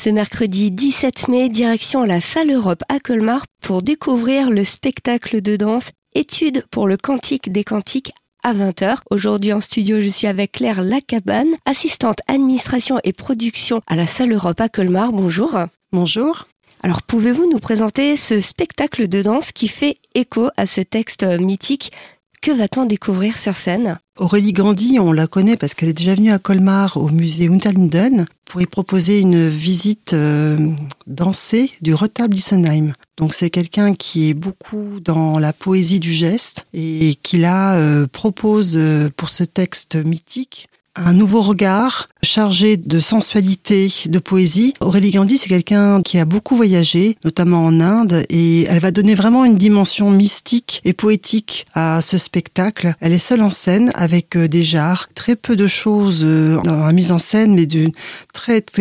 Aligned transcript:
Ce 0.00 0.10
mercredi 0.10 0.70
17 0.70 1.26
mai, 1.26 1.48
direction 1.48 2.04
la 2.04 2.20
salle 2.20 2.52
Europe 2.52 2.84
à 2.88 3.00
Colmar 3.00 3.46
pour 3.60 3.82
découvrir 3.82 4.48
le 4.48 4.62
spectacle 4.62 5.42
de 5.42 5.56
danse 5.56 5.90
Études 6.14 6.64
pour 6.70 6.86
le 6.86 6.96
Cantique 6.96 7.50
des 7.50 7.64
Cantiques 7.64 8.12
à 8.44 8.54
20h. 8.54 8.98
Aujourd'hui 9.10 9.52
en 9.52 9.60
studio, 9.60 10.00
je 10.00 10.06
suis 10.06 10.28
avec 10.28 10.52
Claire 10.52 10.82
Lacabane, 10.82 11.48
assistante 11.66 12.20
administration 12.28 13.00
et 13.02 13.12
production 13.12 13.80
à 13.88 13.96
la 13.96 14.06
salle 14.06 14.32
Europe 14.32 14.60
à 14.60 14.68
Colmar. 14.68 15.10
Bonjour. 15.10 15.58
Bonjour. 15.90 16.46
Alors 16.84 17.02
pouvez-vous 17.02 17.50
nous 17.50 17.58
présenter 17.58 18.14
ce 18.14 18.38
spectacle 18.38 19.08
de 19.08 19.20
danse 19.20 19.50
qui 19.50 19.66
fait 19.66 19.96
écho 20.14 20.48
à 20.56 20.66
ce 20.66 20.80
texte 20.80 21.24
mythique 21.24 21.90
que 22.40 22.50
va-t-on 22.50 22.86
découvrir 22.86 23.36
sur 23.36 23.54
scène? 23.54 23.98
Aurélie 24.18 24.52
Grandy, 24.52 24.98
on 24.98 25.12
la 25.12 25.26
connaît 25.26 25.56
parce 25.56 25.74
qu'elle 25.74 25.88
est 25.88 25.94
déjà 25.94 26.14
venue 26.14 26.32
à 26.32 26.38
Colmar 26.38 26.96
au 26.96 27.08
musée 27.08 27.48
Unterlinden 27.48 28.26
pour 28.44 28.60
y 28.60 28.66
proposer 28.66 29.20
une 29.20 29.48
visite 29.48 30.12
euh, 30.12 30.70
dansée 31.06 31.70
du 31.82 31.94
retable 31.94 32.34
d'Issenheim. 32.34 32.92
Donc 33.16 33.34
c'est 33.34 33.50
quelqu'un 33.50 33.94
qui 33.94 34.30
est 34.30 34.34
beaucoup 34.34 35.00
dans 35.00 35.38
la 35.38 35.52
poésie 35.52 36.00
du 36.00 36.12
geste 36.12 36.66
et 36.72 37.14
qui 37.22 37.38
là 37.38 37.76
euh, 37.76 38.06
propose 38.06 38.74
euh, 38.76 39.10
pour 39.16 39.30
ce 39.30 39.44
texte 39.44 39.96
mythique 39.96 40.68
un 41.04 41.12
nouveau 41.12 41.42
regard 41.42 42.08
chargé 42.22 42.76
de 42.76 42.98
sensualité, 42.98 43.92
de 44.06 44.18
poésie. 44.18 44.74
Aurélie 44.80 45.12
Gandhi, 45.12 45.38
c'est 45.38 45.48
quelqu'un 45.48 46.02
qui 46.02 46.18
a 46.18 46.24
beaucoup 46.24 46.56
voyagé, 46.56 47.16
notamment 47.24 47.64
en 47.64 47.80
Inde, 47.80 48.24
et 48.28 48.64
elle 48.64 48.80
va 48.80 48.90
donner 48.90 49.14
vraiment 49.14 49.44
une 49.44 49.56
dimension 49.56 50.10
mystique 50.10 50.80
et 50.84 50.92
poétique 50.92 51.66
à 51.74 52.02
ce 52.02 52.18
spectacle. 52.18 52.94
Elle 53.00 53.12
est 53.12 53.18
seule 53.18 53.42
en 53.42 53.50
scène 53.50 53.92
avec 53.94 54.36
euh, 54.36 54.48
des 54.48 54.64
jarres, 54.64 55.08
très 55.14 55.36
peu 55.36 55.54
de 55.54 55.66
choses 55.66 56.22
euh, 56.24 56.60
dans 56.62 56.84
la 56.84 56.92
mise 56.92 57.12
en 57.12 57.18
scène, 57.18 57.54
mais 57.54 57.66
des 57.66 57.92